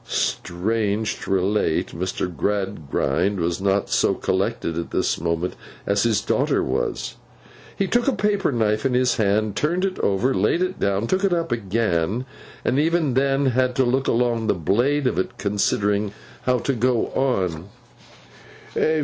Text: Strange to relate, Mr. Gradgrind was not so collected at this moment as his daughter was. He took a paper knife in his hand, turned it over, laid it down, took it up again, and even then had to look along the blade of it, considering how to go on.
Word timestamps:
Strange 0.07 1.19
to 1.21 1.29
relate, 1.29 1.89
Mr. 1.89 2.25
Gradgrind 2.35 3.39
was 3.39 3.61
not 3.61 3.87
so 3.91 4.15
collected 4.15 4.75
at 4.75 4.89
this 4.89 5.19
moment 5.21 5.55
as 5.85 6.01
his 6.01 6.21
daughter 6.21 6.63
was. 6.63 7.17
He 7.77 7.85
took 7.85 8.07
a 8.07 8.13
paper 8.13 8.51
knife 8.51 8.83
in 8.83 8.95
his 8.95 9.17
hand, 9.17 9.55
turned 9.55 9.85
it 9.85 9.99
over, 9.99 10.33
laid 10.33 10.63
it 10.63 10.79
down, 10.79 11.05
took 11.05 11.23
it 11.23 11.33
up 11.33 11.51
again, 11.51 12.25
and 12.65 12.79
even 12.79 13.13
then 13.13 13.45
had 13.45 13.75
to 13.75 13.83
look 13.85 14.07
along 14.07 14.47
the 14.47 14.55
blade 14.55 15.05
of 15.05 15.19
it, 15.19 15.37
considering 15.37 16.13
how 16.47 16.57
to 16.57 16.73
go 16.73 17.09
on. 17.09 17.69